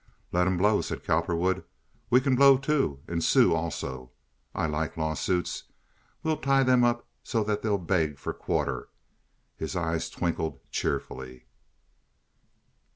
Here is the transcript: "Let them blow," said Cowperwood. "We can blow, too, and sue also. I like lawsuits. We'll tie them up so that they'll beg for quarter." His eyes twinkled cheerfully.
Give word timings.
"Let 0.31 0.45
them 0.45 0.57
blow," 0.57 0.81
said 0.81 1.03
Cowperwood. 1.03 1.63
"We 2.09 2.21
can 2.21 2.35
blow, 2.35 2.57
too, 2.57 3.01
and 3.07 3.23
sue 3.23 3.53
also. 3.53 4.09
I 4.55 4.65
like 4.65 4.97
lawsuits. 4.97 5.65
We'll 6.23 6.37
tie 6.41 6.63
them 6.63 6.83
up 6.83 7.07
so 7.21 7.43
that 7.43 7.61
they'll 7.61 7.77
beg 7.77 8.17
for 8.17 8.33
quarter." 8.33 8.89
His 9.57 9.75
eyes 9.75 10.09
twinkled 10.09 10.59
cheerfully. 10.71 11.45